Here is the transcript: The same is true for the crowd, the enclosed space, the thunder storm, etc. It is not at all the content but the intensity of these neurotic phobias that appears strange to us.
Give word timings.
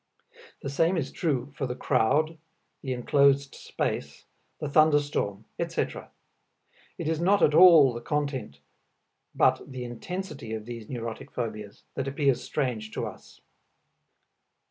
The 0.63 0.69
same 0.71 0.97
is 0.97 1.11
true 1.11 1.51
for 1.55 1.67
the 1.67 1.75
crowd, 1.75 2.39
the 2.81 2.91
enclosed 2.91 3.53
space, 3.53 4.25
the 4.59 4.67
thunder 4.67 4.97
storm, 4.99 5.45
etc. 5.59 6.09
It 6.97 7.07
is 7.07 7.21
not 7.21 7.43
at 7.43 7.53
all 7.53 7.93
the 7.93 8.01
content 8.01 8.61
but 9.35 9.71
the 9.71 9.83
intensity 9.83 10.53
of 10.55 10.65
these 10.65 10.89
neurotic 10.89 11.29
phobias 11.29 11.83
that 11.93 12.07
appears 12.07 12.41
strange 12.41 12.89
to 12.93 13.05
us. 13.05 13.41